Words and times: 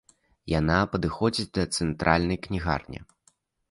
Яна 0.59 0.77
падыходзіць 0.95 1.47
да 1.59 1.69
цэнтральнай 1.79 2.45
кнігарні. 2.49 2.99